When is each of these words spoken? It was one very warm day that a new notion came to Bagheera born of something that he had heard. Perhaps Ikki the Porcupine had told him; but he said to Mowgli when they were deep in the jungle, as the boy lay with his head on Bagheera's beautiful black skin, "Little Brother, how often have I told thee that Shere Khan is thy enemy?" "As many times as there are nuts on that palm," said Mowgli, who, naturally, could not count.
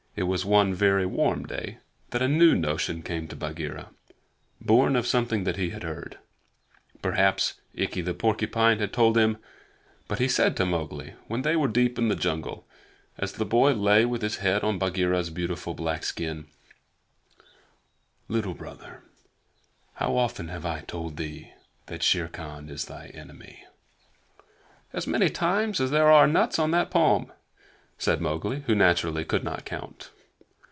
It 0.13 0.23
was 0.23 0.43
one 0.43 0.73
very 0.73 1.05
warm 1.05 1.45
day 1.45 1.77
that 2.09 2.21
a 2.21 2.27
new 2.27 2.53
notion 2.53 3.01
came 3.01 3.29
to 3.29 3.35
Bagheera 3.35 3.91
born 4.59 4.97
of 4.97 5.07
something 5.07 5.45
that 5.45 5.55
he 5.55 5.69
had 5.69 5.83
heard. 5.83 6.17
Perhaps 7.01 7.53
Ikki 7.73 8.01
the 8.01 8.13
Porcupine 8.13 8.79
had 8.79 8.91
told 8.91 9.17
him; 9.17 9.37
but 10.09 10.19
he 10.19 10.27
said 10.27 10.57
to 10.57 10.65
Mowgli 10.65 11.13
when 11.27 11.43
they 11.43 11.55
were 11.55 11.69
deep 11.69 11.97
in 11.97 12.09
the 12.09 12.17
jungle, 12.17 12.67
as 13.17 13.31
the 13.31 13.45
boy 13.45 13.71
lay 13.71 14.03
with 14.03 14.21
his 14.21 14.35
head 14.39 14.65
on 14.65 14.77
Bagheera's 14.77 15.29
beautiful 15.29 15.73
black 15.73 16.03
skin, 16.03 16.47
"Little 18.27 18.53
Brother, 18.53 19.03
how 19.93 20.17
often 20.17 20.49
have 20.49 20.65
I 20.65 20.81
told 20.81 21.15
thee 21.15 21.53
that 21.85 22.03
Shere 22.03 22.27
Khan 22.27 22.67
is 22.67 22.83
thy 22.85 23.07
enemy?" 23.07 23.63
"As 24.91 25.07
many 25.07 25.29
times 25.29 25.79
as 25.79 25.89
there 25.89 26.11
are 26.11 26.27
nuts 26.27 26.59
on 26.59 26.71
that 26.71 26.91
palm," 26.91 27.31
said 27.97 28.19
Mowgli, 28.19 28.61
who, 28.61 28.73
naturally, 28.73 29.23
could 29.23 29.43
not 29.43 29.63
count. 29.63 30.09